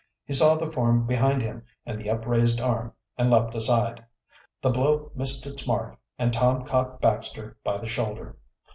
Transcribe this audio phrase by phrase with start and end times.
[0.25, 4.03] He saw the form behind him and the upraised arm and leaped aside.
[4.59, 8.35] The blow missed its mark and Tom caught Baxter by the shoulder.